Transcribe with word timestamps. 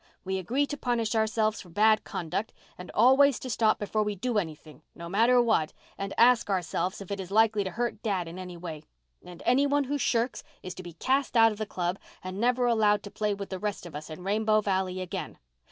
We 0.23 0.39
agree 0.39 0.65
to 0.65 0.77
punish 0.77 1.13
ourselves 1.13 1.61
for 1.61 1.69
bad 1.69 2.03
conduct, 2.03 2.53
and 2.75 2.89
always 2.95 3.37
to 3.37 3.51
stop 3.51 3.77
before 3.77 4.01
we 4.01 4.15
do 4.15 4.39
anything, 4.39 4.81
no 4.95 5.07
matter 5.07 5.39
what, 5.39 5.73
and 5.95 6.11
ask 6.17 6.49
ourselves 6.49 7.01
if 7.01 7.11
it 7.11 7.19
is 7.19 7.29
likely 7.29 7.63
to 7.63 7.69
hurt 7.69 8.01
dad 8.01 8.27
in 8.27 8.39
any 8.39 8.57
way, 8.57 8.81
and 9.23 9.43
any 9.45 9.67
one 9.67 9.83
who 9.83 9.99
shirks 9.99 10.43
is 10.63 10.73
to 10.73 10.81
be 10.81 10.93
cast 10.93 11.37
out 11.37 11.51
of 11.51 11.59
the 11.59 11.67
club 11.67 11.99
and 12.23 12.39
never 12.41 12.65
allowed 12.65 13.03
to 13.03 13.11
play 13.11 13.35
with 13.35 13.49
the 13.51 13.59
rest 13.59 13.85
of 13.85 13.93
us 13.95 14.09
in 14.09 14.23
Rainbow 14.23 14.59
Valley 14.59 15.01
again. 15.01 15.37